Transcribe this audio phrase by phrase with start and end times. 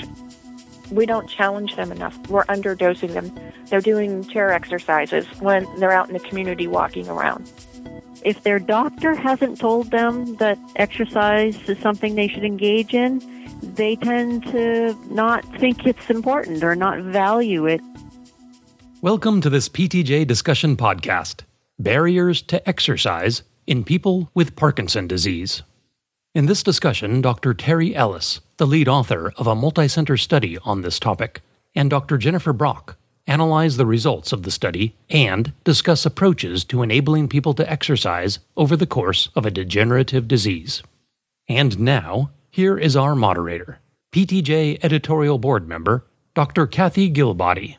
[0.92, 2.16] We don't challenge them enough.
[2.28, 3.37] We're underdosing them.
[3.69, 7.50] They're doing chair exercises when they're out in the community walking around.
[8.23, 13.20] If their doctor hasn't told them that exercise is something they should engage in,
[13.61, 17.80] they tend to not think it's important or not value it.
[19.02, 21.42] Welcome to this PTJ discussion podcast
[21.78, 25.62] Barriers to Exercise in People with Parkinson Disease.
[26.34, 27.53] In this discussion, Dr.
[27.53, 31.42] Terry Ellis, the lead author of a multi-center study on this topic,
[31.75, 32.16] and Dr.
[32.16, 37.70] Jennifer Brach, analyze the results of the study, and discuss approaches to enabling people to
[37.70, 40.83] exercise over the course of a degenerative disease.
[41.48, 43.78] And now, here is our moderator,
[44.12, 46.66] PTJ editorial board member, Dr.
[46.66, 47.77] Kathy Gill-Body.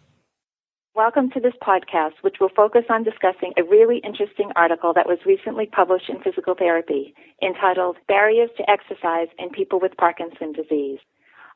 [0.97, 5.19] Welcome to this podcast, which will focus on discussing a really interesting article that was
[5.27, 10.97] recently published in Physical Therapy entitled Barriers to Exercise in People with Parkinson Disease.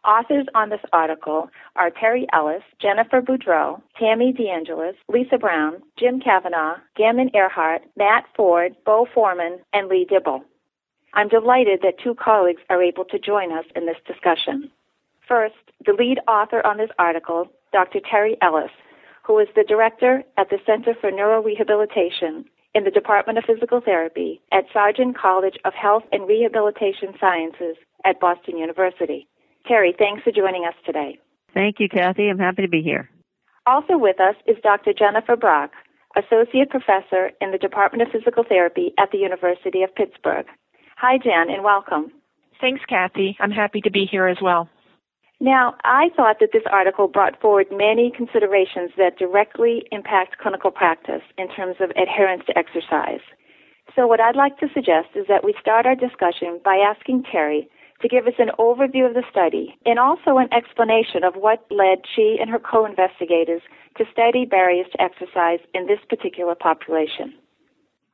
[0.05, 6.75] Authors on this article are Terry Ellis, Jennifer Boudreau, Tammy DeAngelis, Lisa Brown, Jim Cavanaugh,
[6.95, 10.43] Gammon Earhart, Matt Ford, Bo Foreman, and Lee Dibble.
[11.15, 14.69] I'm delighted that two colleagues are able to join us in this discussion.
[15.27, 18.01] First, the lead author on this article, Dr.
[18.07, 18.69] Terry Ellis,
[19.31, 22.43] who is the director at the Center for Neurorehabilitation
[22.75, 28.19] in the Department of Physical Therapy at Sargent College of Health and Rehabilitation Sciences at
[28.19, 29.29] Boston University.
[29.65, 31.17] Terry, thanks for joining us today.
[31.53, 32.27] Thank you, Kathy.
[32.27, 33.09] I'm happy to be here.
[33.65, 34.91] Also with us is Dr.
[34.91, 35.71] Jennifer Brach,
[36.17, 40.45] Associate Professor in the Department of Physical Therapy at the University of Pittsburgh.
[40.97, 42.11] Hi, Jen, and welcome.
[42.59, 43.37] Thanks, Kathy.
[43.39, 44.67] I'm happy to be here as well.
[45.41, 51.23] Now, I thought that this article brought forward many considerations that directly impact clinical practice
[51.35, 53.25] in terms of adherence to exercise.
[53.95, 57.67] So, what I'd like to suggest is that we start our discussion by asking Terry
[58.03, 62.05] to give us an overview of the study and also an explanation of what led
[62.15, 63.63] she and her co investigators
[63.97, 67.33] to study barriers to exercise in this particular population.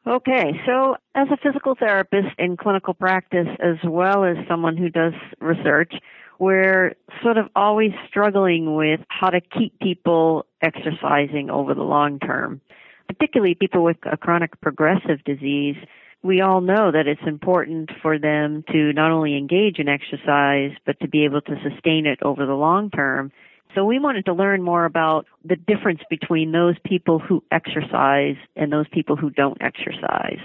[0.07, 5.11] Okay, so as a physical therapist in clinical practice, as well as someone who does
[5.41, 5.91] research,
[6.39, 12.61] we're sort of always struggling with how to keep people exercising over the long term,
[13.07, 15.77] particularly people with a chronic progressive disease
[16.23, 20.99] we all know that it's important for them to not only engage in exercise, but
[20.99, 23.31] to be able to sustain it over the long term.
[23.75, 28.71] So we wanted to learn more about the difference between those people who exercise and
[28.71, 30.39] those people who don't exercise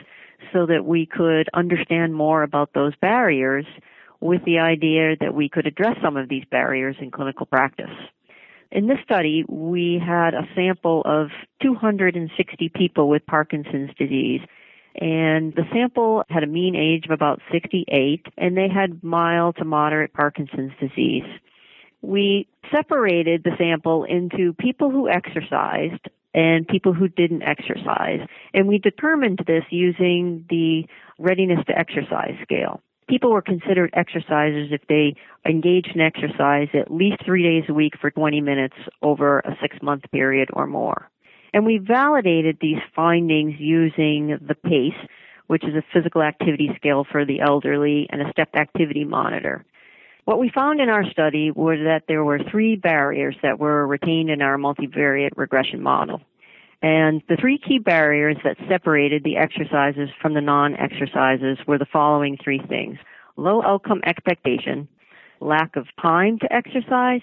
[0.53, 3.65] so that we could understand more about those barriers
[4.23, 7.91] with the idea that we could address some of these barriers in clinical practice.
[8.71, 11.29] In this study, we had a sample of
[11.61, 14.41] 260 people with Parkinson's disease
[14.95, 19.65] and the sample had a mean age of about 68 and they had mild to
[19.65, 21.25] moderate Parkinson's disease.
[22.03, 28.21] We separated the sample into people who exercised and people who didn't exercise.
[28.53, 30.85] And we determined this using the
[31.19, 32.83] readiness to exercise scale.
[33.09, 35.15] People were considered exercisers if they
[35.45, 39.77] engaged in exercise at least three days a week for 20 minutes over a six
[39.83, 41.11] month period or more.
[41.53, 45.09] And we validated these findings using the PASE,
[45.49, 49.65] which is a physical activity scale for the elderly, and a step activity monitor.
[50.25, 54.31] What we found in our study was that there were three barriers that were retained
[54.31, 56.23] in our multivariate regression model.
[56.83, 62.37] And the three key barriers that separated the exercises from the non-exercises were the following
[62.43, 62.99] three things.
[63.37, 64.89] Low outcome expectation,
[65.41, 67.21] lack of time to exercise,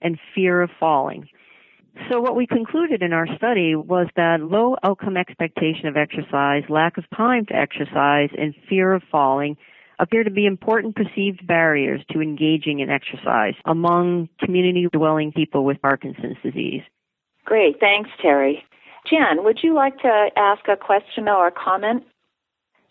[0.00, 1.28] and fear of falling.
[2.10, 6.96] So what we concluded in our study was that low outcome expectation of exercise, lack
[6.96, 9.58] of time to exercise, and fear of falling
[9.98, 15.80] appear to be important perceived barriers to engaging in exercise among community dwelling people with
[15.82, 16.82] Parkinson's disease.
[17.44, 18.64] Great, thanks, Terry.
[19.08, 22.04] Jen, would you like to ask a question or a comment?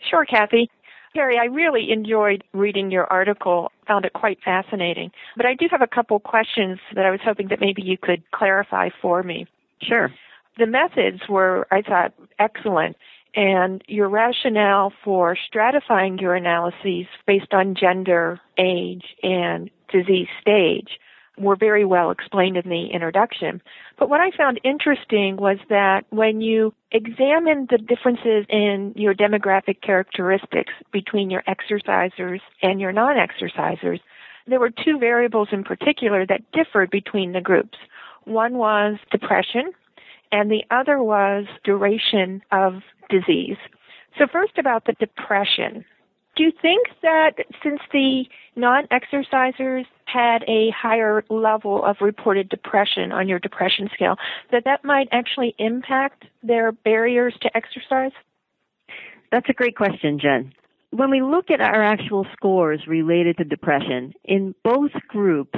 [0.09, 0.69] Sure, Kathy.
[1.13, 5.11] Terry, I really enjoyed reading your article, found it quite fascinating.
[5.35, 8.23] But I do have a couple questions that I was hoping that maybe you could
[8.31, 9.45] clarify for me.
[9.81, 10.09] Sure.
[10.57, 12.95] The methods were, I thought, excellent.
[13.35, 20.99] And your rationale for stratifying your analyses based on gender, age, and disease stage
[21.43, 23.61] were very well explained in the introduction.
[23.97, 29.81] But what I found interesting was that when you examine the differences in your demographic
[29.81, 33.99] characteristics between your exercisers and your non-exercisers,
[34.47, 37.77] there were two variables in particular that differed between the groups.
[38.25, 39.71] One was depression,
[40.31, 43.57] and the other was duration of disease.
[44.17, 45.85] So first about the depression.
[46.35, 47.33] Do you think that
[47.63, 48.23] since the
[48.55, 54.15] non-exercisers had a higher level of reported depression on your depression scale,
[54.51, 58.11] that that might actually impact their barriers to exercise?
[59.31, 60.53] That's a great question, Jen.
[60.91, 65.57] When we look at our actual scores related to depression, in both groups,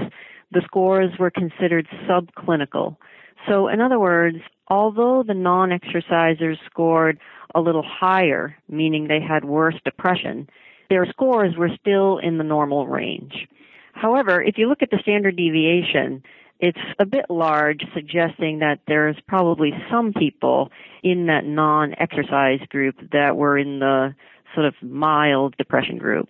[0.51, 2.97] the scores were considered subclinical.
[3.47, 4.37] So, in other words,
[4.67, 7.19] although the non exercisers scored
[7.55, 10.49] a little higher, meaning they had worse depression,
[10.89, 13.47] their scores were still in the normal range.
[13.93, 16.23] However, if you look at the standard deviation,
[16.59, 20.69] it's a bit large, suggesting that there's probably some people
[21.03, 24.15] in that non exercise group that were in the
[24.53, 26.29] sort of mild depression group.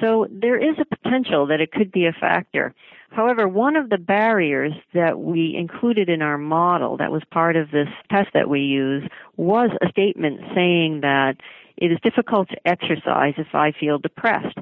[0.00, 2.74] So there is a potential that it could be a factor.
[3.12, 7.70] However, one of the barriers that we included in our model that was part of
[7.70, 9.06] this test that we use
[9.36, 11.34] was a statement saying that
[11.76, 14.56] it is difficult to exercise if I feel depressed.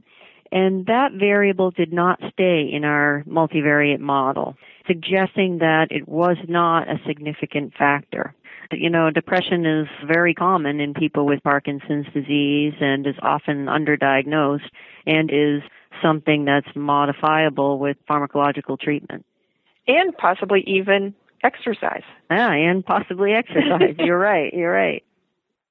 [0.51, 6.89] And that variable did not stay in our multivariate model, suggesting that it was not
[6.89, 8.35] a significant factor.
[8.73, 14.69] You know, depression is very common in people with Parkinson's disease and is often underdiagnosed
[15.07, 15.63] and is
[16.03, 19.25] something that's modifiable with pharmacological treatment.
[19.87, 22.03] And possibly even exercise.
[22.31, 23.95] Yeah, and possibly exercise.
[23.99, 24.53] you're right.
[24.53, 25.05] You're right.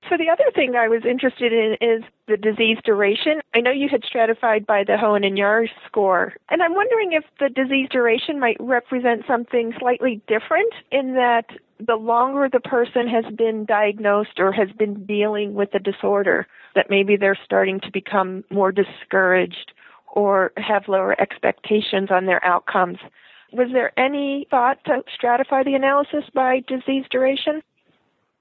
[0.09, 3.41] So the other thing I was interested in is the disease duration.
[3.53, 7.25] I know you had stratified by the Hoehn and Yahr score, and I'm wondering if
[7.39, 11.47] the disease duration might represent something slightly different in that
[11.85, 16.89] the longer the person has been diagnosed or has been dealing with the disorder, that
[16.89, 19.73] maybe they're starting to become more discouraged
[20.11, 22.97] or have lower expectations on their outcomes.
[23.51, 27.61] Was there any thought to stratify the analysis by disease duration?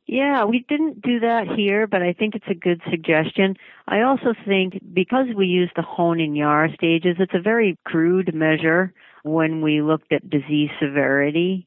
[0.06, 3.56] Yeah, we didn't do that here, but I think it's a good suggestion.
[3.86, 8.34] I also think because we use the Hoehn and Yahr stages, it's a very crude
[8.34, 11.66] measure when we looked at disease severity.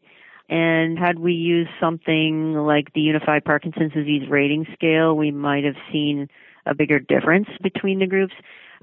[0.50, 5.78] And had we used something like the Unified Parkinson's Disease Rating Scale, we might have
[5.92, 6.28] seen
[6.66, 8.34] a bigger difference between the groups.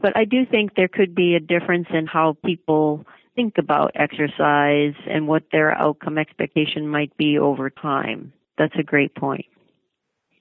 [0.01, 3.05] But I do think there could be a difference in how people
[3.35, 8.33] think about exercise and what their outcome expectation might be over time.
[8.57, 9.47] That's a great point.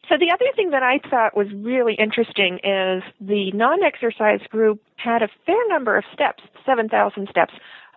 [0.09, 5.21] So the other thing that I thought was really interesting is the non-exercise group had
[5.21, 7.53] a fair number of steps, 7,000 steps.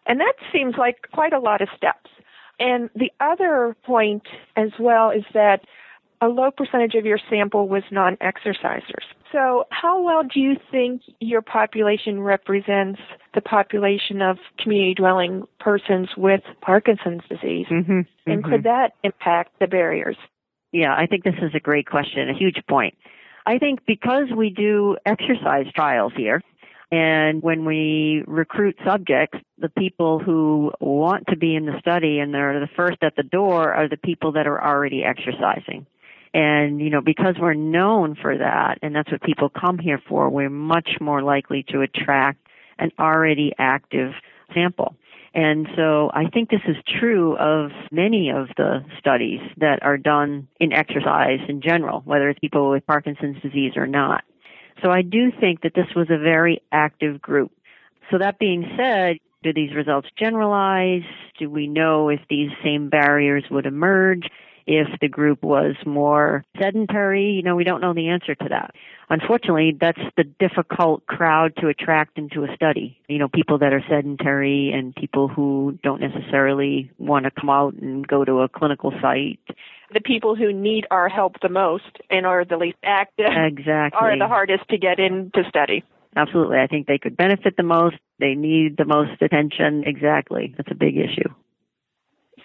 [0.06, 2.10] And that seems like quite a lot of steps.
[2.58, 4.26] And the other point
[4.56, 5.64] as well is that
[6.20, 9.04] a low percentage of your sample was non-exercisers.
[9.32, 13.00] So how well do you think your population represents
[13.34, 17.66] the population of community dwelling persons with Parkinson's disease?
[17.70, 18.50] Mm-hmm, and mm-hmm.
[18.50, 20.16] could that impact the barriers?
[20.72, 22.94] Yeah, I think this is a great question, a huge point.
[23.46, 26.42] I think because we do exercise trials here,
[26.92, 32.34] and when we recruit subjects, the people who want to be in the study and
[32.34, 35.86] they're the first at the door are the people that are already exercising.
[36.32, 40.28] And, you know, because we're known for that, and that's what people come here for,
[40.30, 42.38] we're much more likely to attract
[42.78, 44.12] an already active
[44.54, 44.94] sample.
[45.34, 50.48] And so I think this is true of many of the studies that are done
[50.58, 54.24] in exercise in general, whether it's people with Parkinson's disease or not.
[54.82, 57.52] So I do think that this was a very active group.
[58.10, 61.02] So that being said, do these results generalize?
[61.38, 64.28] Do we know if these same barriers would emerge?
[64.66, 67.32] If the group was more sedentary.
[67.32, 68.74] You know, we don't know the answer to that.
[69.08, 72.98] Unfortunately, that's the difficult crowd to attract into a study.
[73.08, 77.74] You know, people that are sedentary and people who don't necessarily want to come out
[77.74, 79.40] and go to a clinical site.
[79.92, 83.98] The people who need our help the most and are the least active exactly.
[84.00, 85.82] are the hardest to get in to study.
[86.16, 86.58] Absolutely.
[86.58, 87.96] I think they could benefit the most.
[88.18, 89.84] They need the most attention.
[89.86, 90.54] Exactly.
[90.56, 91.28] That's a big issue.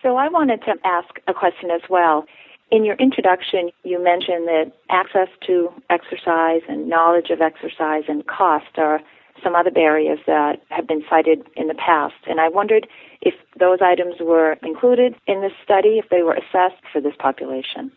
[0.05, 2.25] So I wanted to ask a question as well.
[2.69, 8.77] In your introduction, you mentioned that access to exercise and knowledge of exercise and cost
[8.77, 8.99] are
[9.43, 12.13] some other barriers that have been cited in the past.
[12.27, 12.85] And I wondered
[13.21, 17.91] if those items were included in this study, if they were assessed for this population.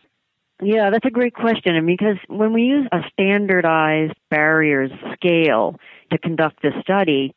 [0.62, 1.76] Yeah, that's a great question.
[1.76, 5.76] And because when we use a standardized barriers scale
[6.10, 7.34] to conduct this study,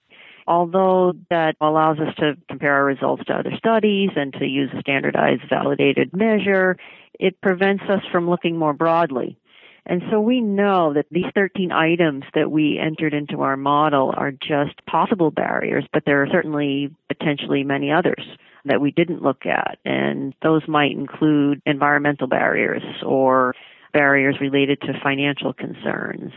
[0.48, 4.82] although that allows us to compare our results to other studies and to use a
[4.82, 6.78] standardized validated measure,
[7.20, 9.38] it prevents us from looking more broadly.
[9.86, 14.32] And so we know that these 13 items that we entered into our model are
[14.32, 18.24] just possible barriers, but there are certainly potentially many others
[18.66, 19.80] that we didn't look at.
[19.84, 23.56] And those might include environmental barriers or
[23.92, 26.32] barriers related to financial concerns.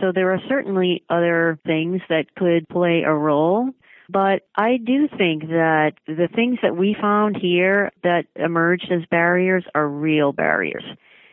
[0.00, 3.70] So there are certainly other things that could play a role.
[4.08, 9.64] But I do think that the things that we found here that emerged as barriers
[9.74, 10.84] are real barriers.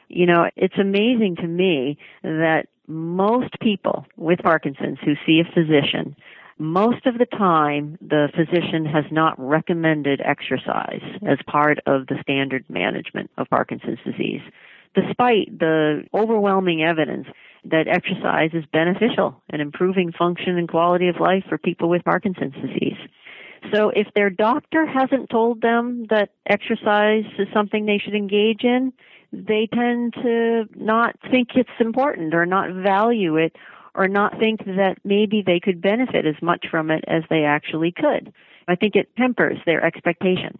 [0.07, 6.15] You know, it's amazing to me that most people with Parkinson's who see a physician,
[6.57, 12.63] most of the time the physician has not recommended exercise as part of the standard
[12.69, 14.41] management of Parkinson's disease,
[14.95, 17.27] despite the overwhelming evidence
[17.65, 22.55] that exercise is beneficial in improving function and quality of life for people with Parkinson's
[22.55, 22.97] disease.
[23.73, 28.91] So if their doctor hasn't told them that exercise is something they should engage in,
[29.31, 33.55] they tend to not think it's important or not value it
[33.93, 37.91] or not think that maybe they could benefit as much from it as they actually
[37.91, 38.33] could.
[38.67, 40.57] I think it tempers their expectation.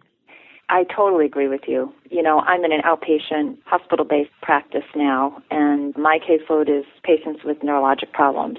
[0.72, 1.92] I totally agree with you.
[2.10, 7.44] You know, I'm in an outpatient hospital based practice now, and my caseload is patients
[7.44, 8.56] with neurologic problems.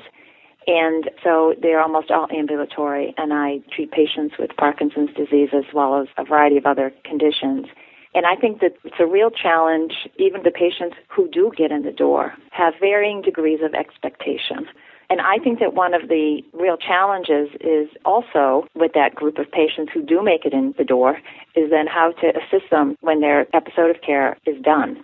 [0.67, 5.99] And so they're almost all ambulatory, and I treat patients with Parkinson's disease as well
[5.99, 7.65] as a variety of other conditions.
[8.13, 9.93] And I think that it's a real challenge.
[10.17, 14.67] Even the patients who do get in the door have varying degrees of expectation.
[15.13, 19.45] And I think that one of the real challenges is also with that group of
[19.51, 21.19] patients who do make it in the door
[21.55, 25.03] is then how to assist them when their episode of care is done.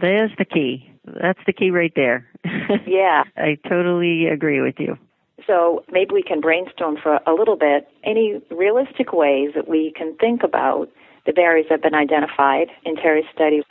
[0.00, 0.90] There's the key.
[1.04, 2.26] That's the key right there.
[2.84, 3.22] yeah.
[3.36, 4.98] I totally agree with you.
[5.46, 10.16] So maybe we can brainstorm for a little bit any realistic ways that we can
[10.16, 10.88] think about
[11.26, 13.62] the barriers that have been identified in Terry's study,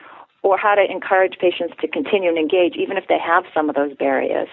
[0.44, 3.76] or how to encourage patients to continue and engage even if they have some of
[3.76, 4.48] those barriers.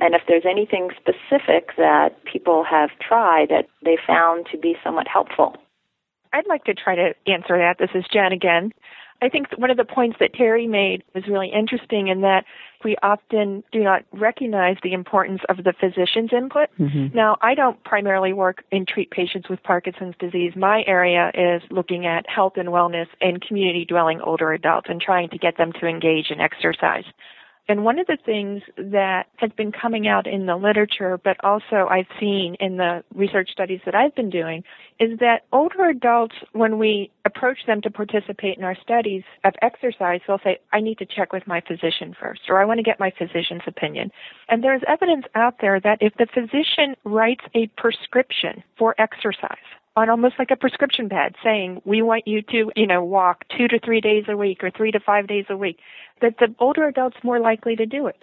[0.00, 5.08] And if there's anything specific that people have tried that they found to be somewhat
[5.08, 5.56] helpful.
[6.32, 7.76] I'd like to try to answer that.
[7.78, 8.72] This is Jen again.
[9.20, 12.44] I think one of the points that Terry made was really interesting in that
[12.84, 16.68] we often do not recognize the importance of the physician's input.
[16.78, 17.16] Mm-hmm.
[17.16, 20.52] Now, I don't primarily work and treat patients with Parkinson's disease.
[20.54, 25.30] My area is looking at health and wellness in community dwelling older adults and trying
[25.30, 27.04] to get them to engage in exercise.
[27.68, 31.86] And one of the things that has been coming out in the literature, but also
[31.90, 34.64] I've seen in the research studies that I've been doing,
[34.98, 40.20] is that older adults, when we approach them to participate in our studies of exercise,
[40.26, 42.98] they'll say, I need to check with my physician first, or I want to get
[42.98, 44.10] my physician's opinion.
[44.48, 49.56] And there's evidence out there that if the physician writes a prescription for exercise,
[49.98, 53.66] on almost like a prescription pad saying, we want you to, you know, walk two
[53.66, 55.78] to three days a week or three to five days a week,
[56.22, 58.22] that the older adult's more likely to do it.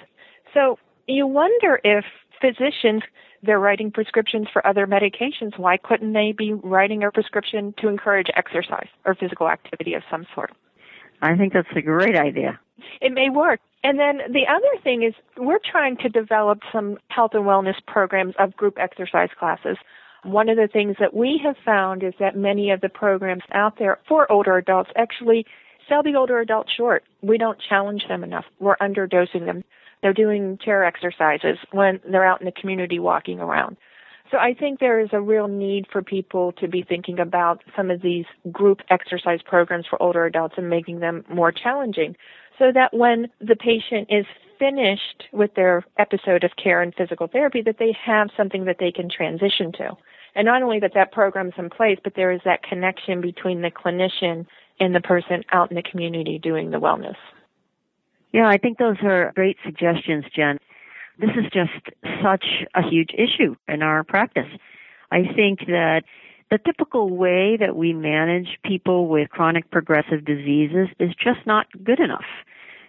[0.54, 2.06] So you wonder if
[2.40, 3.04] physicians,
[3.44, 5.60] they're writing prescriptions for other medications.
[5.60, 10.26] Why couldn't they be writing a prescription to encourage exercise or physical activity of some
[10.34, 10.54] sort?
[11.22, 12.58] I think that's a great idea.
[13.02, 13.60] It may work.
[13.84, 18.34] And then the other thing is we're trying to develop some health and wellness programs
[18.40, 19.78] of group exercise classes
[20.26, 23.78] one of the things that we have found is that many of the programs out
[23.78, 25.46] there for older adults actually
[25.88, 27.04] sell the older adults short.
[27.22, 28.46] We don't challenge them enough.
[28.60, 29.64] We're underdosing them.
[30.02, 33.78] They're doing chair exercises when they're out in the community walking around.
[34.32, 37.92] So I think there is a real need for people to be thinking about some
[37.92, 42.16] of these group exercise programs for older adults and making them more challenging
[42.58, 44.26] so that when the patient is
[44.58, 48.92] finished with their episode of care and physical therapy that they have something that they
[48.92, 49.92] can transition to.
[50.36, 53.72] And not only that that program's in place, but there is that connection between the
[53.72, 54.46] clinician
[54.80, 57.16] and the person out in the community doing the wellness.
[58.34, 60.60] Yeah, I think those are great suggestions, Jen.
[61.18, 61.72] This is just
[62.22, 64.50] such a huge issue in our practice.
[65.10, 66.02] I think that
[66.52, 72.00] the typical way that we manage people with chronic progressive diseases is just not good
[72.02, 72.26] enough.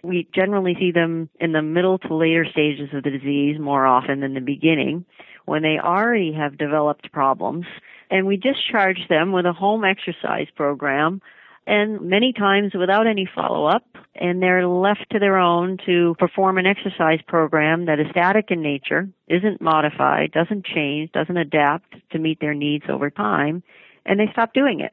[0.03, 4.19] We generally see them in the middle to later stages of the disease more often
[4.19, 5.05] than the beginning
[5.47, 7.65] when they already have developed problems
[8.11, 11.21] and we discharge them with a home exercise program
[11.65, 13.85] and many times without any follow-up
[14.15, 18.61] and they're left to their own to perform an exercise program that is static in
[18.61, 23.63] nature, isn't modified, doesn't change, doesn't adapt to meet their needs over time,
[24.05, 24.91] and they stop doing it.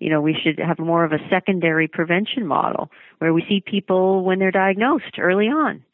[0.00, 4.24] You know, we should have more of a secondary prevention model where we see people
[4.24, 5.84] when they're diagnosed early on.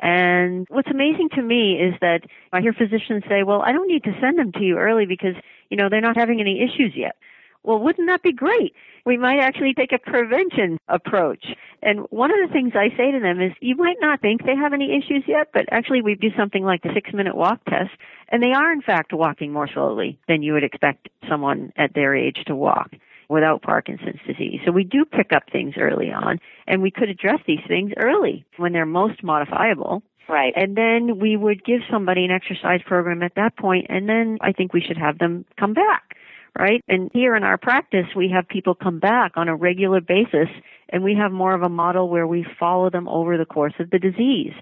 [0.00, 4.04] And what's amazing to me is that I hear physicians say, well, I don't need
[4.04, 5.34] to send them to you early because,
[5.68, 7.16] you know, they're not having any issues yet.
[7.62, 8.74] Well, wouldn't that be great?
[9.04, 11.44] We might actually take a prevention approach.
[11.82, 14.56] And one of the things I say to them is, you might not think they
[14.56, 17.90] have any issues yet, but actually we do something like the six minute walk test,
[18.30, 22.14] and they are in fact walking more slowly than you would expect someone at their
[22.14, 22.92] age to walk
[23.30, 24.60] without Parkinson's disease.
[24.66, 28.44] So we do pick up things early on, and we could address these things early
[28.56, 30.02] when they're most modifiable.
[30.28, 30.52] Right.
[30.54, 34.52] And then we would give somebody an exercise program at that point, and then I
[34.52, 36.16] think we should have them come back
[36.58, 36.82] right?
[36.88, 40.48] And here in our practice, we have people come back on a regular basis,
[40.88, 43.90] and we have more of a model where we follow them over the course of
[43.90, 44.52] the disease.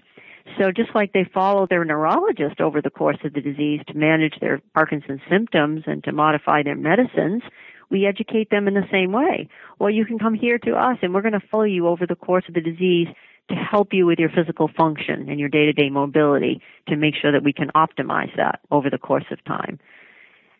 [0.57, 4.39] So just like they follow their neurologist over the course of the disease to manage
[4.39, 7.43] their Parkinson's symptoms and to modify their medicines,
[7.89, 9.49] we educate them in the same way.
[9.79, 12.15] Well, you can come here to us and we're going to follow you over the
[12.15, 13.07] course of the disease
[13.49, 17.43] to help you with your physical function and your day-to-day mobility to make sure that
[17.43, 19.79] we can optimize that over the course of time.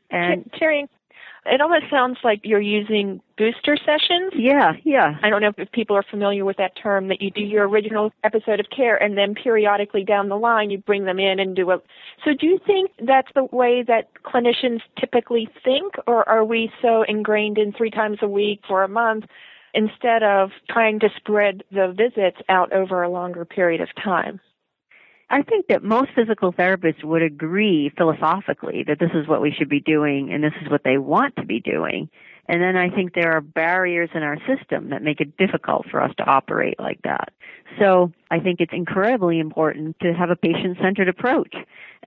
[0.10, 0.88] And Terry,
[1.46, 4.34] it almost sounds like you're using booster sessions.
[4.36, 5.16] Yeah, yeah.
[5.24, 8.12] I don't know if people are familiar with that term that you do your original
[8.24, 11.72] episode of care and then periodically down the line you bring them in and do
[11.72, 11.78] a.
[12.26, 17.04] So do you think that's the way that clinicians typically think or are we so
[17.08, 19.26] ingrained in three times a week for a month
[19.74, 24.40] instead of trying to spread the visits out over a longer period of time?
[25.32, 29.70] I think that most physical therapists would agree philosophically that this is what we should
[29.70, 32.10] be doing and this is what they want to be doing.
[32.48, 36.02] And then I think there are barriers in our system that make it difficult for
[36.02, 37.32] us to operate like that.
[37.78, 41.54] So I think it's incredibly important to have a patient-centered approach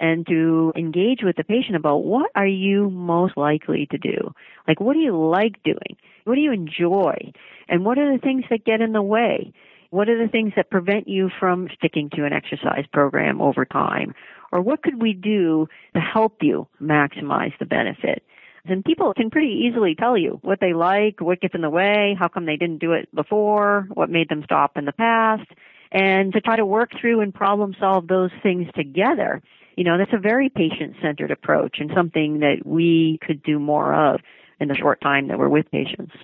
[0.00, 4.34] and to engage with the patient about what are you most likely to do?
[4.66, 5.96] Like what do you like doing?
[6.24, 7.32] What do you enjoy?
[7.68, 9.52] And what are the things that get in the way?
[9.92, 14.14] What are the things that prevent you from sticking to an exercise program over time?
[14.50, 18.22] Or what could we do to help you maximize the benefit?
[18.64, 22.16] And people can pretty easily tell you what they like, what gets in the way,
[22.18, 25.46] how come they didn't do it before, what made them stop in the past,
[25.90, 29.42] and to try to work through and problem solve those things together.
[29.76, 33.92] You know, that's a very patient centered approach and something that we could do more
[33.92, 34.22] of
[34.58, 36.14] in the short time that we're with patients.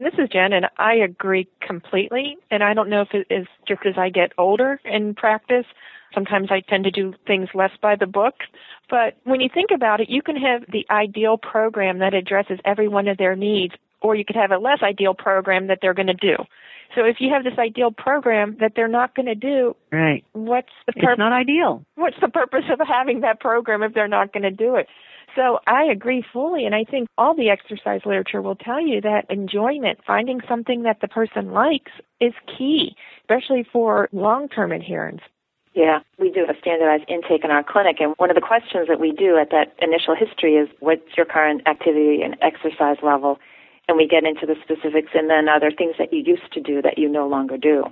[0.00, 2.38] This is Jen, and I agree completely.
[2.50, 5.66] And I don't know if it is just as I get older in practice.
[6.14, 8.34] Sometimes I tend to do things less by the book.
[8.88, 12.88] But when you think about it, you can have the ideal program that addresses every
[12.88, 16.06] one of their needs, or you could have a less ideal program that they're going
[16.06, 16.36] to do.
[16.96, 20.24] So if you have this ideal program that they're not going to do, right?
[20.32, 21.10] What's the purpose?
[21.12, 21.84] It's not ideal.
[21.94, 24.88] What's the purpose of having that program if they're not going to do it?
[25.36, 29.26] So I agree fully, and I think all the exercise literature will tell you that
[29.30, 35.20] enjoyment, finding something that the person likes, is key, especially for long-term adherence.
[35.72, 38.98] Yeah, we do a standardized intake in our clinic, and one of the questions that
[38.98, 43.38] we do at that initial history is, what's your current activity and exercise level?
[43.86, 46.60] And we get into the specifics, and then are there things that you used to
[46.60, 47.84] do that you no longer do?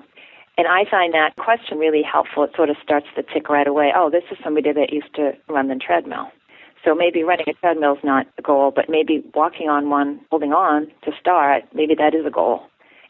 [0.57, 2.43] And I find that question really helpful.
[2.43, 3.93] It sort of starts to tick right away.
[3.95, 6.33] Oh, this is somebody that used to run the treadmill.
[6.89, 10.55] So maybe running a treadmill is not a goal, but maybe walking on one, holding
[10.55, 12.63] on to start, maybe that is a goal.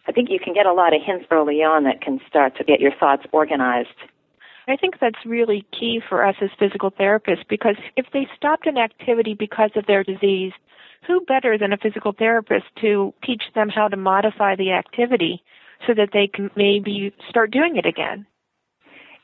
[0.08, 2.64] I think you can get a lot of hints early on that can start to
[2.64, 3.94] get your thoughts organized.
[4.66, 8.78] I think that's really key for us as physical therapists because if they stopped an
[8.78, 10.52] activity because of their disease,
[11.06, 15.40] who better than a physical therapist to teach them how to modify the activity
[15.86, 18.26] so that they can maybe start doing it again?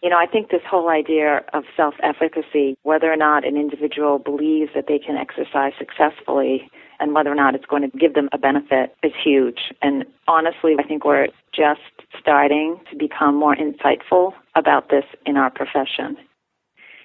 [0.04, 4.18] You know, I think this whole idea of self efficacy, whether or not an individual
[4.18, 8.28] believes that they can exercise successfully and whether or not it's going to give them
[8.30, 9.72] a benefit is huge.
[9.80, 11.80] And honestly, I think we're just
[12.20, 16.18] starting to become more insightful about this in our profession.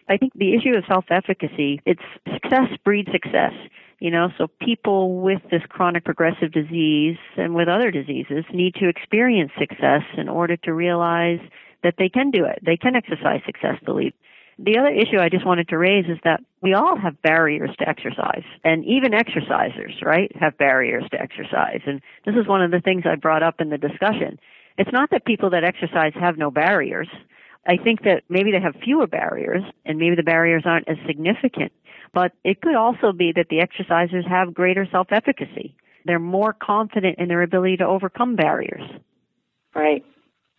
[0.10, 3.54] I think the issue of self efficacy, it's success breeds success.
[4.02, 8.90] You know, so people with this chronic progressive disease and with other diseases need to
[8.90, 11.40] experience success in order to realize
[11.84, 12.60] that they can do it.
[12.66, 14.14] They can exercise successfully.
[14.58, 17.88] The other issue I just wanted to raise is that we all have barriers to
[17.88, 21.80] exercise, and even exercisers, right, have barriers to exercise.
[21.86, 24.38] And this is one of the things I brought up in the discussion.
[24.78, 27.08] It's not that people that exercise have no barriers.
[27.66, 31.72] I think that maybe they have fewer barriers, and maybe the barriers aren't as significant.
[32.14, 37.28] But it could also be that the exercisers have greater self-efficacy they're more confident in
[37.28, 38.82] their ability to overcome barriers.
[39.76, 40.04] Right.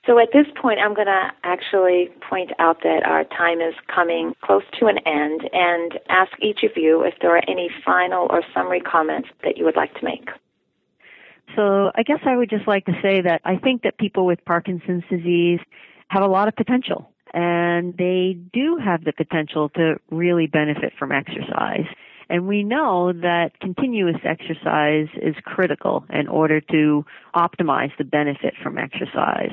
[0.07, 4.35] So at this point, I'm going to actually point out that our time is coming
[4.43, 8.43] close to an end and ask each of you if there are any final or
[8.55, 10.31] summary comments that you would like to make.
[11.55, 14.43] So I guess I would just like to say that I think that people with
[14.45, 15.61] Parkinson's disease
[16.09, 21.13] have a lot of potential and they do have the potential to really benefit from
[21.13, 21.87] exercise.
[22.29, 28.79] And we know that continuous exercise is critical in order to optimize the benefit from
[28.79, 29.51] exercise.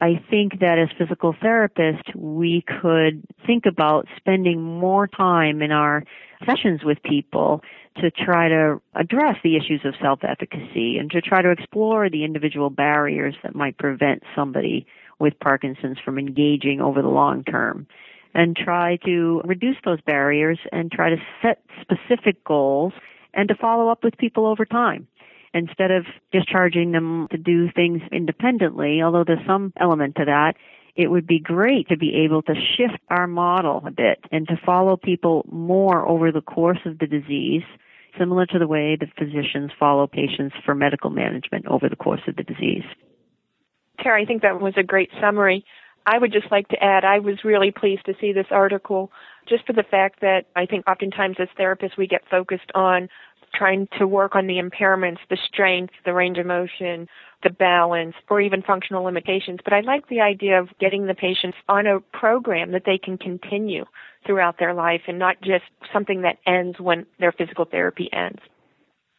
[0.00, 6.04] I think that as physical therapists, we could think about spending more time in our
[6.46, 7.62] sessions with people
[7.96, 12.70] to try to address the issues of self-efficacy and to try to explore the individual
[12.70, 14.86] barriers that might prevent somebody
[15.18, 17.88] with Parkinson's from engaging over the long term
[18.34, 22.92] and try to reduce those barriers and try to set specific goals
[23.34, 25.08] and to follow up with people over time
[25.54, 30.54] instead of discharging them to do things independently, although there's some element to that,
[30.96, 34.58] it would be great to be able to shift our model a bit and to
[34.66, 37.62] follow people more over the course of the disease,
[38.18, 42.34] similar to the way that physicians follow patients for medical management over the course of
[42.34, 42.82] the disease.
[44.02, 45.64] Terry, I think that was a great summary.
[46.04, 49.12] I would just like to add, I was really pleased to see this article
[49.48, 53.08] just for the fact that I think oftentimes as therapists we get focused on
[53.54, 57.08] trying to work on the impairments, the strength, the range of motion,
[57.42, 59.60] the balance, or even functional limitations.
[59.62, 63.18] But I like the idea of getting the patients on a program that they can
[63.18, 63.84] continue
[64.26, 68.40] throughout their life and not just something that ends when their physical therapy ends.